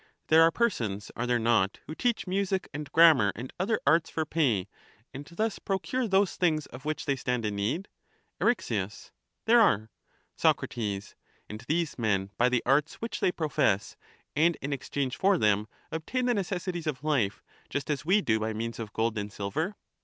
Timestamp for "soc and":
10.35-11.61